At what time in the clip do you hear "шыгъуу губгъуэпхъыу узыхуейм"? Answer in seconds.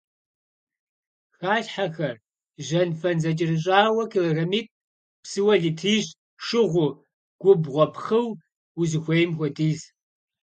6.45-9.31